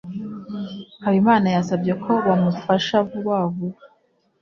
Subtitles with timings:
[1.03, 3.81] Habimana yasabye ko bamufasha vuba vuba